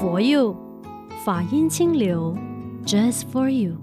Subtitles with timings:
[0.00, 0.56] For You，
[1.26, 2.34] 法音清流
[2.86, 3.76] ，Just for you。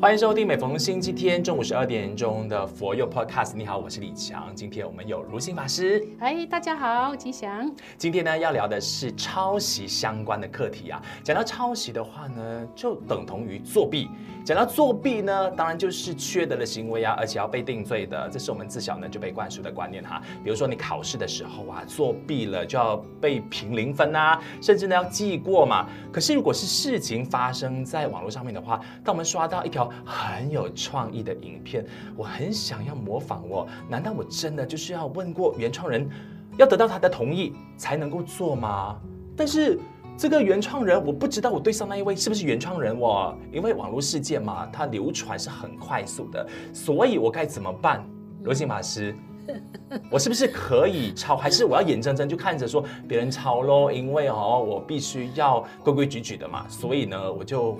[0.00, 3.56] 欢迎收听每逢星期天中午十二点钟的佛佑 Podcast。
[3.56, 4.54] 你好，我是李强。
[4.54, 6.06] 今天我们有如新法师。
[6.20, 7.68] 嗨，大家好，吉祥。
[7.96, 11.02] 今天呢，要聊的是抄袭相关的课题啊。
[11.24, 14.08] 讲到抄袭的话呢，就等同于作弊。
[14.44, 18.28] 讲到作弊呢，当然就是缺德的行为啊，而且要被定罪的。
[18.30, 20.22] 这是我们自小呢就被灌输的观念哈。
[20.44, 25.88] 比如说你考试的时候啊，作弊了就要被评零分啊，甚至呢要记过嘛。
[26.12, 31.84] 可是如果是事情发生在网络上面的话，当我们刷到一条很有创意的影片，
[32.16, 33.66] 我很想要模仿哦。
[33.88, 36.08] 难道我真的就是要问过原创人，
[36.56, 38.98] 要得到他的同意才能够做吗？
[39.36, 39.78] 但是
[40.16, 48.04] 这个原创人，我不知道我对上那一位是不是原创人哦，因为网络世界嘛，它流传是很快速的，所以我该怎么办？
[48.42, 49.14] 罗西马师，
[50.10, 53.92] 我是不是可以抄，还是我要眼睁睁就看着说别人抄喽？
[53.92, 57.78] 因为哦，我必须要规规矩矩的嘛，所以呢，我就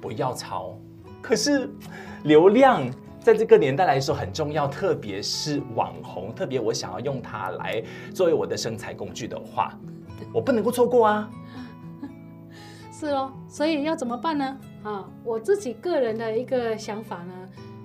[0.00, 0.78] 不要抄。
[1.22, 1.70] 可是，
[2.24, 2.82] 流量
[3.20, 9.72] 在这个年代来说很重要，特别是网红，特别我想要用它来作为我的生财工具的话，
[10.34, 11.30] 我不能够错过啊。
[12.92, 14.58] 是哦，所以要怎么办呢？
[14.82, 17.32] 啊，我自己个人的一个想法呢，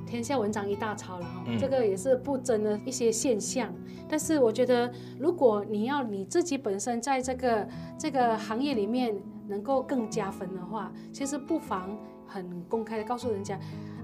[0.08, 3.72] 天下文章一大抄了哈，嗯、这个也是不争的一些现象。
[4.10, 7.68] 但是我觉得，如果你要你自己本身在这个
[8.00, 9.16] 这个行业里面
[9.48, 11.96] 能够更加分的话，其实不妨。
[12.28, 13.60] 很公开的告诉人家，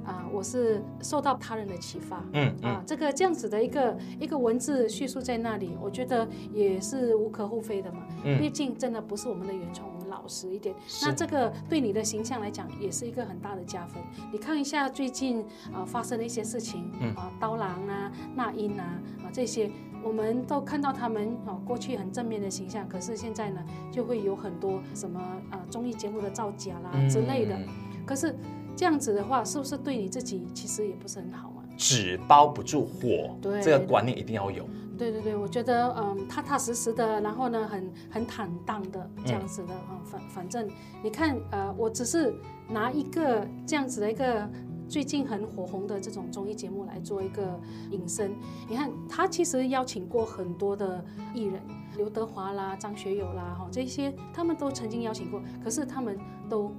[0.06, 8.04] 啊，我是受到他人的启发，嗯，嗯啊，这个这样子的一个一个文字叙述在那里，我觉得也是无可厚非的嘛。
[8.24, 10.74] 嗯，毕竟真的不是我们的原创，我们老实一点。
[11.02, 14.02] 那这个对你的形象来讲，也是一个很大的加分。
[14.32, 19.70] 你看一下最近啊发生的一些事情，嗯啊，刀郎啊、那英啊啊这些，
[20.04, 27.56] 我们都看到他们啊过去很正面的形象，可是现在呢，就会有很多什么啊综艺节目的造假啦之类的。
[27.56, 27.68] 嗯
[28.06, 28.36] 可是
[28.76, 31.64] 这样子的话，是不是对你自己其实也不是很好嘛？
[31.78, 34.66] 纸包不住火，对，这个观念一定要有。
[34.96, 40.70] 对对对，我觉得嗯，踏踏实实的，然后呢，很很坦荡的这样子的啊，反、嗯、反正
[41.02, 42.32] 你看呃，我只是
[42.70, 44.48] 拿一个这样子的一个
[44.88, 47.60] 最近很火红的这种综艺节目来做一个
[47.90, 48.36] 引申。
[48.70, 51.04] 你看他其实邀请过很多的
[51.34, 51.60] 艺人，
[51.98, 56.16] 刘德华啦、张学友啦哈这些，他们都曾经邀请过，可是他们
[56.48, 56.72] 都。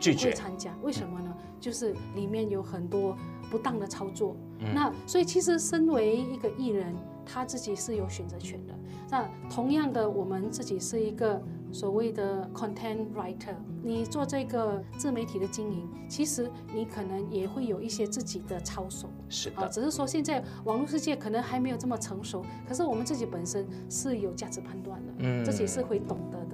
[0.00, 1.34] 拒绝参加，为什么呢？
[1.60, 3.16] 就是里面有很多
[3.50, 4.36] 不当的操作。
[4.60, 6.94] 嗯、那所以其实身为一个艺人，
[7.26, 8.74] 他自己是有选择权的。
[9.10, 11.42] 那同样的，我们自己是一个
[11.72, 19.08] 所谓的 content writer，你做这个自媒体的经营，其实你可能也会有一些自己的操守。
[19.28, 26.47] 是的，啊，只是说现在网络世界可能还没有这么成熟，可是我们自己本身是有价值判断的，嗯，自己是会懂得的。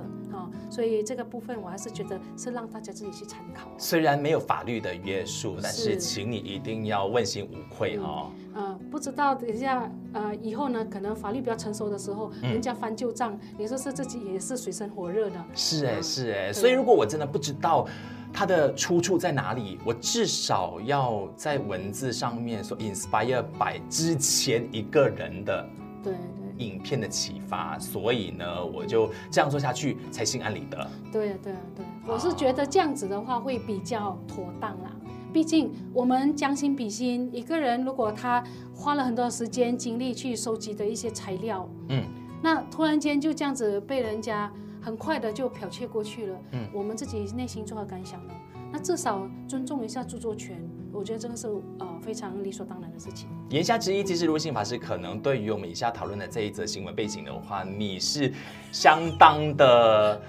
[0.71, 3.69] 所以这个部分我还是觉得是让大家自己去参考。
[3.79, 8.31] 虽然没有法律的约束，但是请你一定要问心无愧哦。
[8.57, 15.45] 嗯，不知道等一下呃以后呢，可能法律比较成熟的时候，人家翻旧账，你说是自己也是水深火热的。
[15.55, 16.53] 是哎，是哎。
[16.53, 17.87] 所以如果我真的不知道
[18.33, 25.69] 它的出处在哪里，我至少要在文字上面所 inspire by 之前一个人的。
[26.03, 26.13] 对。
[26.59, 30.91] 影片的启发，所以呢，我就这样做下去才心安理得。
[31.13, 34.91] 对啊，对啊，对，我是觉得这样子的话会比较妥当啦。
[35.33, 42.05] 毕竟我们将心比心，一个人如果他花了很多时间精力去收集的一些材料，嗯，
[42.41, 48.35] 那突然间就这样子被人家很快的就剽窃过去了，嗯，我们自己内心作何感想呢？
[48.71, 50.57] 那至少尊重一下著作权。
[50.95, 51.49] 我觉得这个是
[51.81, 53.29] 呃非常理所当然的事情。
[53.51, 58.33] 言下之意，其实如新法师可能对于我们以下讨论的这一则新闻背景的话，你是
[58.71, 60.23] 相当的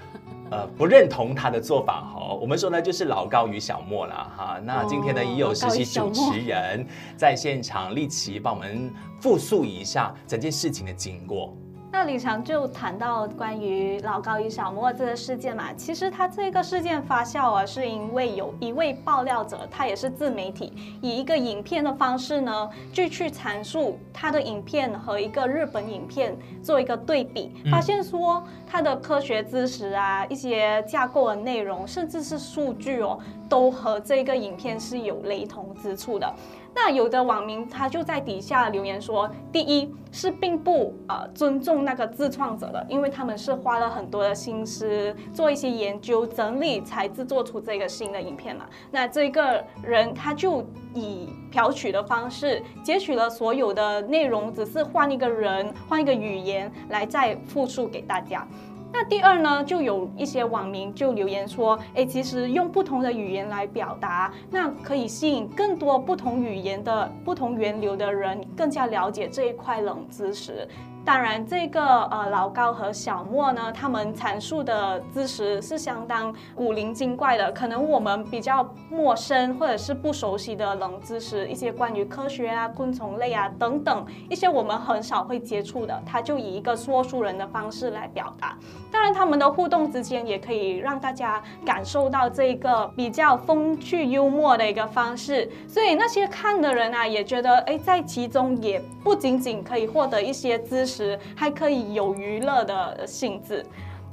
[0.50, 2.34] 呃不认同他的做法哈。
[2.34, 4.60] 我们说呢，就是老高与小莫啦哈。
[4.64, 6.84] 那今天呢，也有实习主持人
[7.16, 11.56] 在现场，立奇帮我们复述一下整件事情的经过。
[11.98, 36.32] 那李强就谈到关于老高与小莫这个事件嘛，其实他这个事件发酵啊，是因为有一位爆料者，他也是自媒体，以一个影片的方式呢，就去阐述他的影片和一个日本影片做一个对比，发现说他的科学知识啊，一些架构的内容，甚至是数据哦，都和这个影片是有雷同之处的。
[36.74, 48.66] 那有的网民他就在底下留言说，第一是并不呃尊重那个自创者的，因为他们是花了很多的心思做一些研究整理才制作出这个新的影片嘛。
[48.90, 50.62] 那这个人他就
[50.92, 58.46] 以剽取的方式截取了所有的内容，只是换一个人换一个语言来再复述给大家。
[58.92, 70.66] 那第二呢，就有一些网民就留言说，哎，其实用不同的语言来表达，那可以吸引更多不同语言的不同源流的人更加了解这一块冷知识。
[71.06, 88.58] 当然，这个呃老高和小莫呢，他们阐述的知识是相当古灵精怪的，可能我们比较陌生或者是不熟悉的冷知识，一些关于科学啊、昆虫类啊等等一些我们很少会接触的，他就以一个说书人的方式来表达。
[88.90, 100.95] 当然，他们的互动之间也可以让大家感受到这个比较风趣幽默的一个方式，所以那些看的人啊，也觉得哎，在其中也不仅仅可以获得一些知识。
[100.96, 103.64] 时还可以有娱乐的性质。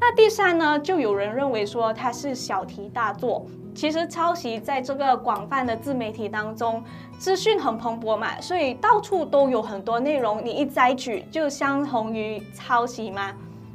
[0.01, 3.45] 那第三呢，就有人认为说它是小题大做。
[3.73, 6.83] 其实抄袭在这个广泛的自媒体当中，
[7.17, 13.33] 资讯很蓬勃嘛，所以到处都有很多内容，你一摘取就相同于抄袭吗？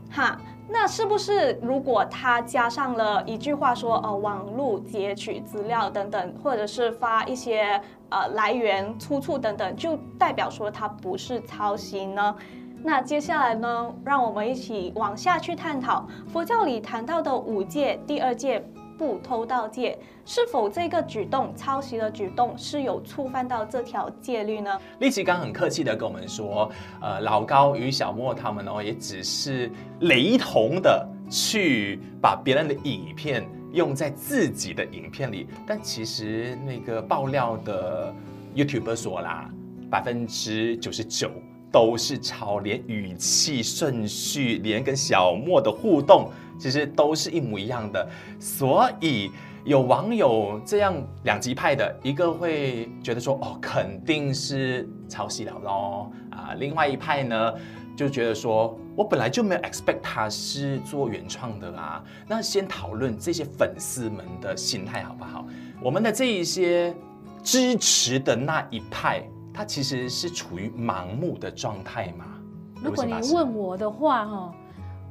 [0.09, 0.39] 哈，
[0.69, 12.37] 那是不是如果他加上了一句话说，呃，网络截取资料等等，或者是发一些呃来源出处等等，就代表说它不是抄袭呢？
[12.83, 18.65] 那接下来呢，让我们一起往下去探讨佛教里谈到的五戒，第二戒
[18.97, 24.79] 不偷盗戒，是否这个举动抄袭的举动是有触犯到这条戒律呢？
[25.01, 26.71] 立奇刚很客气的跟我们说，
[27.01, 29.71] 呃，老高与小莫他们哦，也只是
[30.01, 38.15] 雷同的去把别人的影片用在自己的影片里，但其实那个爆料的
[38.55, 39.51] YouTuber 说啦，
[39.91, 41.31] 百分之九十九。
[41.71, 48.09] 都是抄，连语气顺序，连跟小莫的互动，其实都是一模一样的。
[48.41, 49.31] 所以
[49.65, 50.95] 有网友这样
[51.25, 56.55] 两极派的，一个会觉得说，哦，肯定是抄袭了咯啊。
[56.59, 57.55] 另外一派呢，
[57.95, 62.03] 就觉得说我本来就没有 expect 他是做原创的啊。
[62.27, 65.47] 那先讨论这些粉丝们的心态好不好？
[65.83, 66.95] 我们的这一些
[67.43, 69.23] 支持的那一派。
[69.59, 72.39] 他其实是处于盲目的状态嘛？
[72.81, 74.55] 如果你问我的话，哈，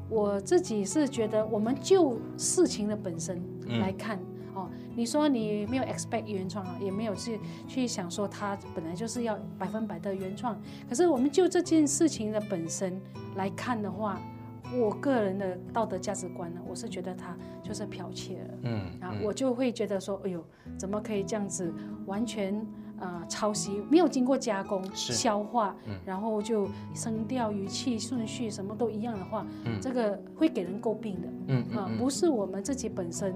[0.08, 3.44] 我自己是觉得，我们就事情的本身
[3.82, 4.18] 来看，
[4.54, 10.58] 哦，你说你没有 expect 原创啊，也没有去去想说他本来就是要百分百的原创，
[10.88, 12.98] 可是我们就这件事情的本身
[13.36, 14.18] 来看的话，
[14.74, 20.42] 我个人的道德价值观呢，我是觉得他就是剽窃了，嗯，啊，我就会觉得说，哎呦，
[20.78, 21.70] 怎么可以这样子
[22.06, 22.66] 完全。
[23.00, 31.28] 呃，抄袭没有经过加工、消化，嗯、然后就声调、语气、顺序什么都一样的话，嗯、这个会给人诟病的。
[31.48, 33.32] 嗯啊、呃，不是我们自己本身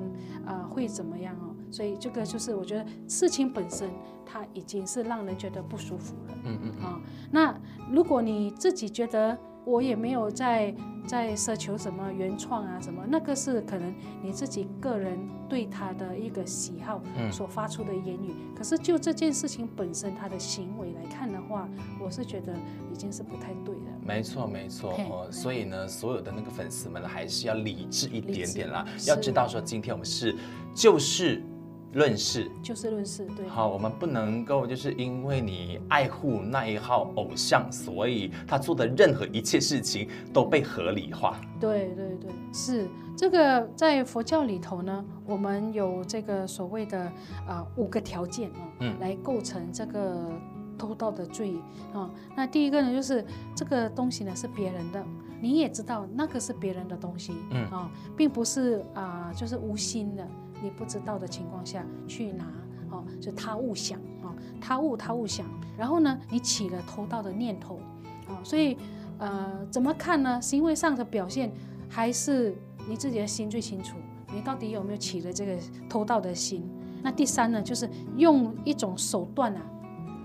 [0.46, 3.90] 啊、呃、会怎么样哦，所以这个就是我觉得事情本身
[4.26, 6.34] 它已经是让人觉得不舒服了。
[6.44, 7.00] 嗯嗯啊，
[7.32, 7.56] 那
[7.90, 9.38] 如果你自己觉得。
[9.66, 10.74] 我也没有在
[11.06, 15.20] 在奢求什么原创啊什么，那个是可能你自己个人
[15.50, 18.32] 对他的一个喜好所发出的言语。
[18.32, 21.68] 嗯、可是就这件事情本身，他的行为来看的话，
[22.00, 22.54] 我是觉得
[22.92, 23.92] 已经是不太对了。
[24.06, 30.36] 没错没错哦，所以呢，所有的那个粉丝们还是要理智一点点啦，要知道说今天我们是
[30.74, 31.44] 就是。
[31.94, 33.46] 论事就事论事，对。
[33.48, 41.40] 好，我们不能够就是因为你爱护那一号偶像，所以他做的任何一切事情都被合理化。
[41.60, 47.00] 对对对，是这个在佛教里头呢，我们有这个所谓的
[47.46, 50.32] 啊、呃、五个条件啊，嗯，来构成这个
[50.78, 51.56] 偷盗的罪
[51.94, 52.10] 啊。
[52.36, 55.04] 那第一个呢，就是这个东西呢是别人的，
[55.42, 60.26] 你也知道那个是别人的东西，嗯啊，并不是啊、呃、就是无心的。
[60.62, 62.46] 你不知道的情况下去拿，
[62.90, 65.46] 哦，就他误想，哦，他误他误想，
[65.78, 67.80] 然后呢，你起了偷盗的念头，
[68.28, 68.78] 哦，所以，
[69.18, 70.42] 呃，怎么看呢？
[70.42, 71.52] 行为上的表现
[71.90, 72.56] 还是
[72.88, 73.98] 你自己的心最清楚，
[74.34, 75.58] 你到底有没有起了这个
[75.90, 76.64] 偷盗的心？
[77.04, 79.62] 那第三呢，就是用一种手段啊。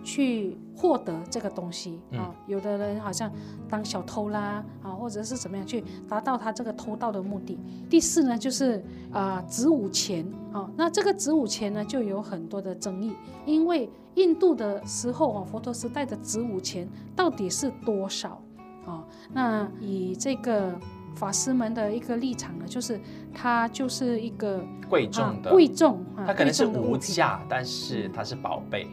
[0.04, 3.32] 去获得这个东西啊，有的人好像
[3.68, 7.58] 当小偷啦啊，或者是怎么样去达到他这个偷盗的目的。
[7.88, 13.12] 第四呢，就是啊子午钱啊，那这个子午钱呢就有很多的争议，
[13.46, 18.40] 因为印度的时候啊，佛陀时代的子午钱到底是多少
[18.84, 19.02] 啊？
[19.32, 20.78] 那以这个
[21.14, 23.00] 法师们的一个立场呢，就是
[23.32, 28.86] 它就是一个贵重的贵重，它可能是无价，但是它是宝贝。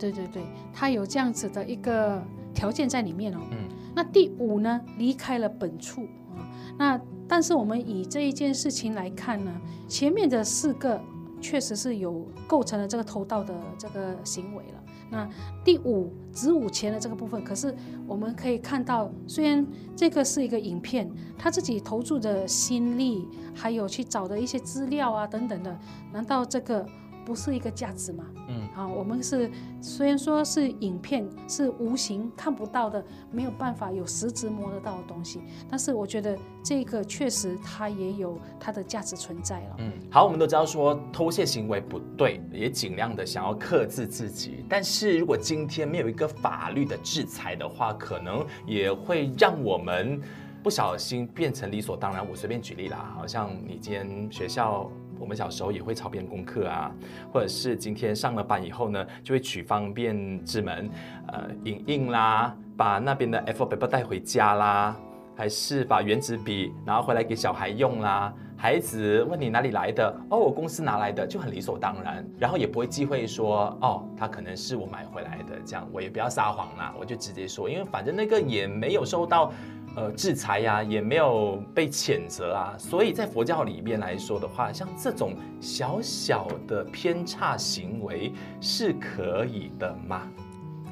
[0.00, 0.42] 对对对，
[0.72, 2.22] 它有这样子的一个
[2.54, 3.40] 条件在里面哦。
[3.50, 3.58] 嗯，
[3.94, 6.40] 那第五呢，离开了本处啊。
[6.78, 9.52] 那但是我们以这一件事情来看呢，
[9.86, 10.98] 前面的四个
[11.38, 14.82] 确实是有构成了这个偷盗的这个行为了。
[15.10, 15.28] 那
[15.62, 17.74] 第五子午钱的这个部分，可是
[18.06, 25.78] 我们可以看到，虽然这个是一个影片，他自己投注的心力，还有去找的一些资料啊等等的，
[26.10, 26.86] 难道这个？
[27.30, 28.24] 不是一个价值吗？
[28.48, 29.48] 嗯，好，我们是
[29.80, 39.76] 虽然说是影片，是无形看不到的，没有办法有实质摸得到的东西，但是我觉得这个确实它也有它的价值存在了。
[39.78, 50.20] 嗯，好，我们都知道说偷窃行为不对，也尽量的想要克制自己，但是如果今天没有一个法律的制裁的话，可能也会让我们
[50.64, 52.28] 不小心变成理所当然。
[52.28, 54.90] 我随便举例啦，好像你今天学校。
[55.20, 56.90] 我们小时候也会抄别人功课啊，
[57.30, 60.90] 或者是今天上了班以后呢，就会取方便之门，
[61.28, 64.96] 呃，影印啦，把那边的 A4 paper 带回家啦，
[65.36, 68.32] 还是把原子笔拿回来给小孩用啦。
[68.56, 79.52] 孩子问你哪里来的，哦，我公司拿来的，就很理所当然，然后也不会忌讳说，哦，他可能是我买回来的，这样我也不要撒谎啦，我就直接说，因为反正那个也没有受到。
[79.96, 90.22] 呃，制裁呀、啊，也没有被谴责啊，所以在佛教里面来说的话，像这种小小的偏差行为是可以的吗？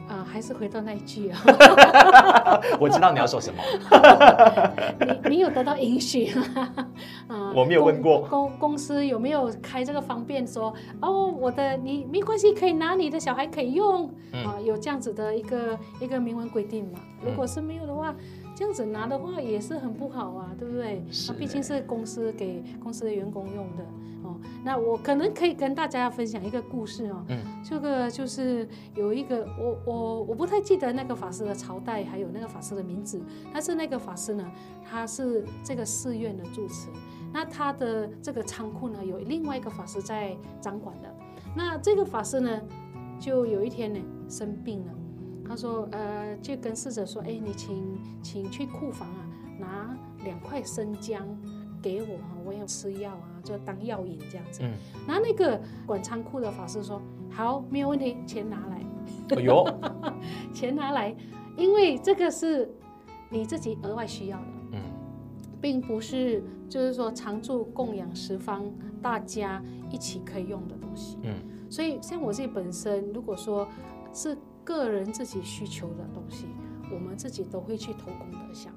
[0.08, 1.40] 啊、呃，还是回到那一句啊，
[2.80, 3.62] 我知道你要说什么。
[5.22, 6.86] 你你有得到允许吗？
[7.28, 16.98] 啊， 我没有问过公公司有没有开这个方便说，哦，我的你没关系，可以拿你的小孩可以用、嗯、啊，有这样子的一个一个明文规定嘛？
[17.24, 18.12] 如果是没有的话。
[18.58, 21.00] 这样子拿的话也是很不好啊，对不对？
[21.28, 23.84] 它毕竟是公司给公司的员工用的
[24.24, 24.34] 哦。
[24.64, 27.24] 那我可能可以跟大家分享一个故事哦。
[27.28, 27.38] 嗯。
[27.62, 33.22] 这个就是有一个我我我不太记得那个法师的朝代，还有那个法师的名字。
[33.52, 34.44] 但是那个法师呢，
[34.84, 36.88] 他是这个寺院的住持。
[37.32, 41.08] 那他的这个仓库呢，有另外一个法师在掌管的。
[41.54, 42.60] 那这个法师呢，
[43.20, 44.92] 就有一天呢生病了。
[45.48, 49.26] 他说：“呃，就跟侍者说，哎，你请请去库房啊，
[49.58, 51.26] 拿两块生姜
[51.80, 54.60] 给我哈，我要吃药啊，就当药引这样子。
[54.62, 54.72] 嗯，
[55.06, 57.00] 然后那个管仓库的法师说，
[57.30, 58.84] 好，没有问题，钱拿来。
[59.36, 59.66] 哎呦，
[60.52, 61.16] 钱拿来，
[61.56, 62.70] 因为这个是
[63.30, 64.80] 你自己额外需要的，嗯，
[65.62, 68.64] 并不是就是说常住供养十方
[69.00, 71.18] 大家一起可以用的东西。
[71.22, 71.34] 嗯，
[71.70, 73.66] 所以像我自己本身，如果说
[74.12, 74.36] 是。
[74.68, 76.44] 个人自己需求的东西，
[76.92, 78.70] 我们自己都会去投功德箱。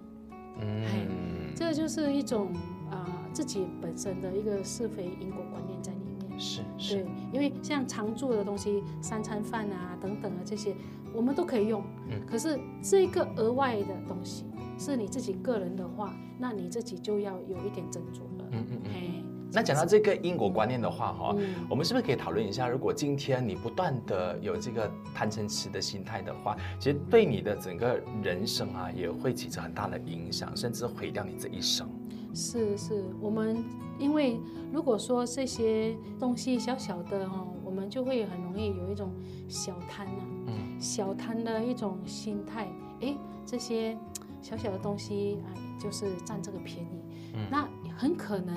[0.61, 2.53] 嗯，这就是一种
[2.89, 6.39] 啊、呃、自己本身的一个是非因果观念在里面。
[6.39, 10.73] 是是，对，因为像常住的东西，三餐饭啊等等啊这些，
[11.13, 11.83] 我们都可以用。
[12.09, 14.45] 嗯，可是这个额外的东西
[14.79, 18.45] 是你自己个人的话，那你自己就要有一点斟酌了。
[18.51, 19.30] 嗯嗯嗯。
[19.53, 21.35] 那讲到这个因果观念的话，哈，
[21.69, 31.89] 我们是不是可以讨论一下，如果今天你不断的有这个贪嗔痴的心态的话，其实对你的整个人生啊，也会起着很大的影响，甚至毁掉你这一生。
[32.33, 33.61] 是是，我们
[33.99, 34.39] 因为
[34.71, 39.11] 如果说这些东西小小的哈，我们就会很容易有一种
[39.49, 42.69] 小贪啊，嗯，小贪的一种心态，
[43.01, 43.13] 哎，
[43.45, 43.97] 这些
[44.41, 47.67] 小小的东西啊，就是占这个便宜，嗯，那
[47.97, 48.55] 很可能。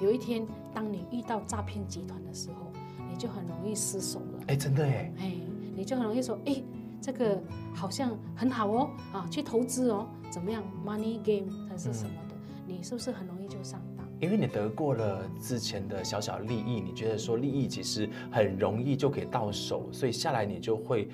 [0.00, 2.72] 有一天，当你遇到诈骗集团的时候，
[3.10, 4.44] 你就很容易失手了。
[4.48, 5.32] 哎，真的哎，哎，
[5.76, 6.62] 你就很容易说，哎，
[7.00, 7.40] 这个
[7.74, 14.04] 好像很好哦，啊，去投资哦，怎么样？Money game 还是什么的，嗯，你是不是很容易就上当？
[14.20, 21.08] 因为你得过了之前的小小利益，你觉得说利益其实很容易就可以到手，所以下来你就会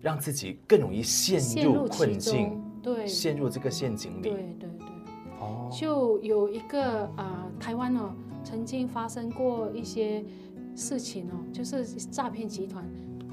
[0.00, 4.22] 让自己更容易陷入困境，对，陷入这个陷阱里。
[4.22, 4.86] 对对对。
[5.38, 8.12] 哦，就有一个啊、呃，台湾哦，
[8.44, 10.24] 曾经发生过一些
[10.74, 12.84] 事情哦，就是诈骗集团，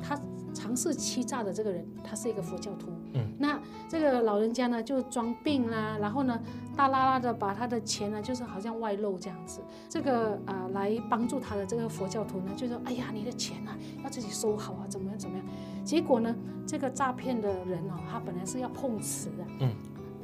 [0.02, 0.20] 他
[0.54, 2.88] 尝试欺诈的这个人，他是一个佛教徒。
[3.14, 6.40] 嗯，那这个老人家呢，就装病啦，然后呢，
[6.76, 9.62] 大拉拉的把他的钱呢，就是好像外露这样子。
[9.88, 15.46] 这个啊、呃，来帮助他的这个佛教徒呢，就说：“哎呀，你的钱啊，要自己收好啊，怎么样怎么样。”
[15.86, 19.46] 结果呢，这个诈骗的人哦，他本来是要碰瓷的。
[19.60, 19.72] 嗯。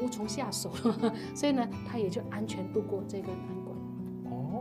[0.02, 0.72] 无从下手，
[1.36, 3.69] 所以呢，他也就安全度过这个难关。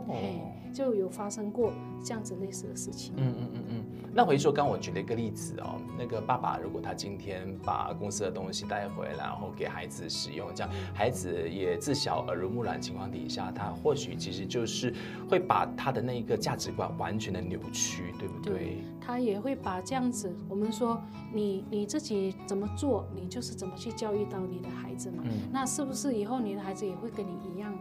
[0.09, 1.71] 哦，就有发生过
[2.03, 3.13] 这样子类似的事情。
[3.17, 3.85] 嗯嗯嗯嗯。
[4.11, 14.93] 那回说，刚我举了一个例子哦，那个爸爸如果他今天把公司的东西带回来，然后给孩子使用，这样孩子也自小耳濡目染情况底下，他或许其实就是
[15.29, 18.53] 会把他的那一个价值观完全的扭曲，对不对？
[18.53, 20.99] 对，他也会把这样子，我们说
[21.31, 25.23] 你你自己怎么做，你就是怎么去教育到你的孩子嘛。
[25.23, 25.31] 嗯。
[25.51, 27.71] 那是不是以后你的孩子也会跟你一样？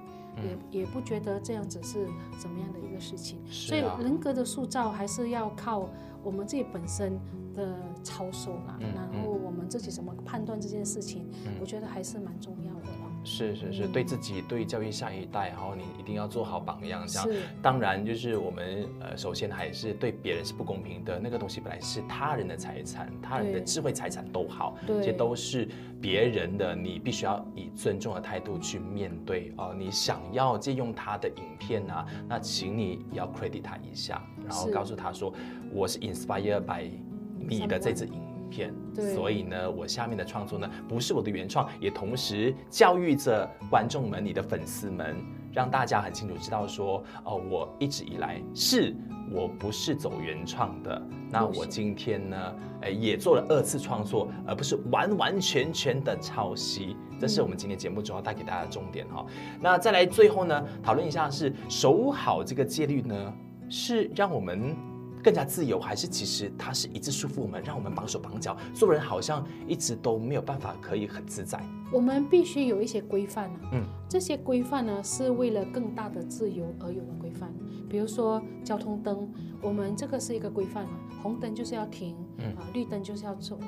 [0.42, 2.07] 也也不觉得这样子是
[2.38, 5.88] 怎么样的一个事情，所以人格的塑造还是要靠
[6.23, 7.18] 我们自己本身
[7.54, 12.88] 的操守啦，嗯、然后我们自己怎么判断这件事情，嗯、我觉得还是蛮重要的。
[13.25, 17.06] 是是是，对自己，对教育下一代，然后你一定要做好榜样。
[17.06, 17.28] 这样，
[17.60, 21.18] 当然就是我们呃，首先还是对别人是不公平的。
[21.18, 25.68] 那个东西本来是他人的财产，他人的智慧财产都好，这些都是
[26.00, 29.52] 别人的，你必须要以尊重的态度去面对。
[29.56, 35.32] 哦、呃，你想要借用他的影片啊，那请你要 credit 他一下，然后告诉他说，
[35.72, 36.90] 我是 inspired by
[37.37, 38.75] 你的这支影片。
[38.95, 45.17] 片，所以呢，我下面的创作呢，不是我的原创，也同时教育着观众们、你的粉丝们，
[45.52, 48.97] 让大家很清楚知道说，哦，我一直以来是
[49.31, 51.00] 我不是走原创的，
[51.31, 59.25] 那我今天呢，哎，也做了二次创作，而不是完完全全的抄袭，这是我们今天节目主要带给大家的重点哈。
[59.61, 63.33] 那再来最后呢，讨论一下是守好这个戒律呢，
[63.69, 64.75] 是让我们。
[65.22, 71.62] 更加自由，还是其实它是一直束缚我们，让我们绑手绑脚，做人好像一直都没有办法可以很自在。
[71.90, 77.50] 我们必须有一些规范啊，嗯，这些规范呢是为了更大的自由而有的规范。
[77.88, 79.26] 比如说交通灯，
[79.62, 80.90] 我们这个是一个规范啊，
[81.22, 83.58] 红灯就是要停，嗯啊，绿灯就是要走。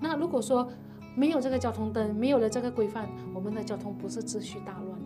[0.00, 0.68] 那如果说
[1.14, 4.97] 没有这个交通灯，没有了这个规范，我们的交通不是秩序大乱？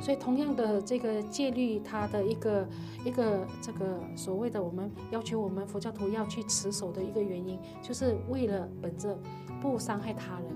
[0.00, 2.68] 所以，同样的这个戒律，它的一个
[3.04, 9.18] 一个这个所谓的我们要求我们佛教徒要去持守的一个原因，就是为了本着
[9.60, 10.46] 不伤害他人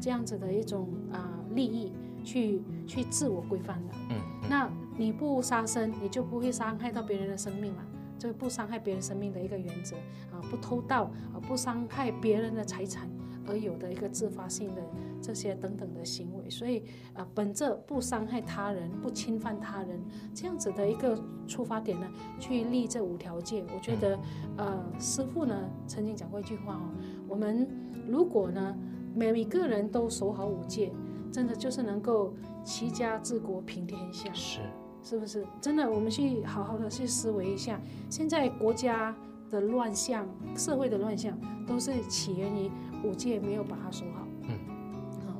[0.00, 1.92] 这样子的一种啊、呃、利益
[2.24, 3.94] 去去自我规范的。
[4.10, 4.16] 嗯，
[4.48, 7.82] 那你不杀生，你就不会伤害到别人的生命嘛。
[8.18, 9.96] 这个不伤害别人生命的一个原则
[10.30, 13.08] 啊，不偷盗啊，不伤害别人的财产。
[13.48, 14.82] 而有的一个自发性的
[15.20, 16.82] 这些等等的行为，所以
[17.14, 20.00] 啊，本着不伤害他人、不侵犯他人
[20.34, 22.06] 这样子的一个出发点呢，
[22.38, 23.64] 去立这五条戒。
[23.74, 24.18] 我觉得，
[24.56, 26.90] 呃，师父呢曾经讲过一句话哦，
[27.28, 27.68] 我们
[28.08, 28.76] 如果呢
[29.14, 30.92] 每一个人都守好五戒，
[31.30, 32.32] 真的就是能够
[32.64, 34.60] 齐家治国平天下，是
[35.02, 35.46] 是不是？
[35.60, 39.14] 真的，我们去好好的去思维一下，现在国家
[39.50, 42.70] 的乱象、社会的乱象，都是起源于。
[43.02, 44.28] 五戒没有把它守好，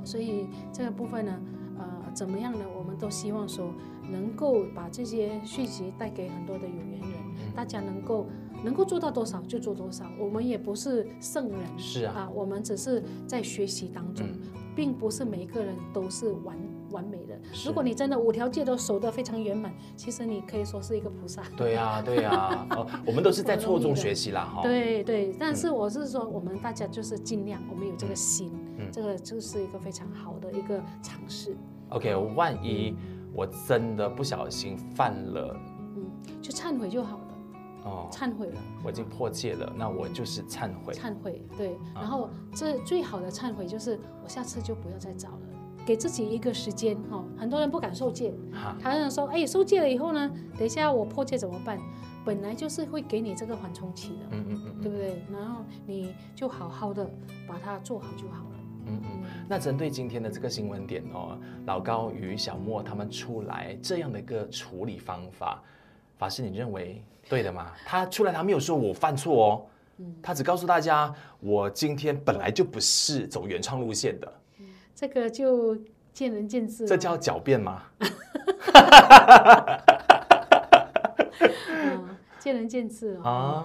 [0.05, 1.41] 所以这个部分呢，
[1.79, 2.65] 呃，怎么样呢？
[2.77, 3.73] 我们都希望说，
[4.11, 8.27] 能够把这些讯息带给很多的有缘人，嗯、大家能够
[8.65, 10.05] 能够做到多少就做多少。
[10.19, 14.39] 我们也不是圣人，是啊，啊，我们只是在学习当中，嗯、
[14.75, 16.57] 并不是每一个人都是完
[16.91, 17.39] 完美的。
[17.65, 21.43] 如果你真的五条戒都守得非常圆满，其实你可以说是一个菩萨。
[21.57, 24.63] 对呀，对呀， 哦，我们都是在错中学习啦，哈。
[24.63, 31.57] 对对，但是我是说，我们大家就是尽量，我们有这个心，嗯，这个就是一个非常好的一个尝试。
[31.91, 32.97] OK，万一
[33.35, 35.57] 我真的不小心犯了，
[35.97, 36.05] 嗯，
[36.41, 37.25] 就忏悔就好了。
[37.83, 40.93] 哦，忏悔了，我已经破戒了，那我就是忏悔。
[40.93, 41.79] 忏悔，对。
[41.95, 45.39] 然后这最好的忏悔就是，我下次就不要再找了。
[45.91, 48.33] 给自己一个时间哈，很多人不敢受戒，
[48.81, 51.81] 他人说，哎，受戒了以后呢，等一下我破戒怎么办？
[52.25, 55.21] 本来就是会给你这个缓冲期的，嗯嗯嗯，对不对？
[55.33, 57.05] 然后你就好好的
[57.45, 58.57] 把它做好就好了。
[58.87, 59.23] 嗯嗯。
[59.49, 65.61] 那针对今天的这个新闻点哦，老高与小莫他们出来这样的一个处理方法，
[66.17, 67.73] 法师你认为对的吗？
[67.85, 69.67] 他出来他没有说我犯错哦，
[70.23, 74.33] 他只告诉大家我今天本来就不是走原创路线的。
[75.01, 75.75] 这个就
[76.13, 76.87] 见仁见智。
[76.87, 77.85] 这叫狡辩吗？
[82.41, 83.65] 嗯，见仁见智啊，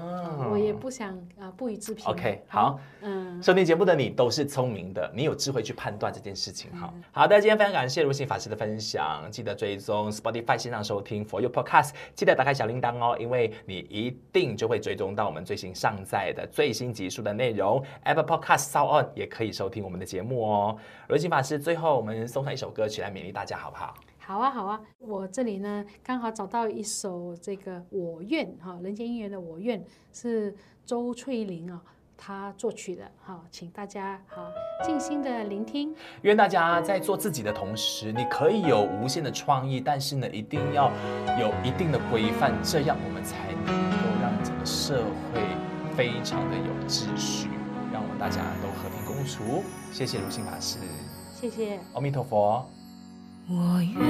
[0.51, 2.05] 我也不想啊不予置评。
[2.05, 6.69] OK，好，嗯，收听节目的你都是聪明的，你有智慧去判断这件事情。
[6.75, 17.81] 好，好的，今天非常感谢如新法师的分享，记得追踪 Spotify 线上收听 For You Podcast，记得打开小铃铛哦，因为你一定就会追踪到我们最新上载的最新集数的内容。
[18.03, 20.77] Apple Podcast SoundOn 也可以收听我们的节目哦。
[21.07, 23.93] 如新法师，最后我们送上一首歌曲来勉励大家，好不好？
[24.27, 29.79] 好啊，好啊，我这里呢刚好找到一首这个《我愿》哈，人间姻缘的《我愿》
[30.11, 30.51] 是
[30.83, 31.79] 周翠玲啊，
[32.17, 34.47] 她作曲的哈，请大家好
[34.83, 35.95] 静心的聆听。
[36.23, 40.91] 愿大家在做自己的同时，你可以有无限的创意，但是呢，一定要
[41.39, 45.41] 有一定的规范，这样我们才能够让整个社会
[45.95, 47.47] 非常的有秩序，
[47.93, 49.63] 让我们大家都和平共处。
[49.91, 50.79] 谢谢如行法师，
[51.31, 52.67] 谢谢，阿弥陀佛。
[53.47, 54.01] 我愿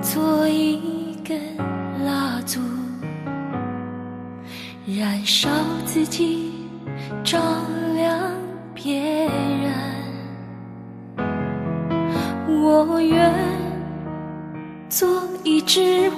[0.00, 1.38] 做一根
[2.02, 2.58] 蜡烛，
[4.86, 5.50] 燃烧
[5.84, 6.50] 自己，
[7.22, 7.38] 照
[7.94, 8.32] 亮
[8.72, 9.70] 别人。
[12.48, 13.30] 我愿
[14.88, 16.10] 做一支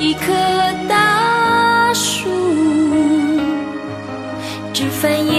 [0.00, 0.32] 一棵
[0.88, 2.30] 大树，
[4.72, 5.37] 枝繁叶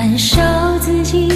[0.00, 0.40] 燃烧
[0.78, 1.28] 自己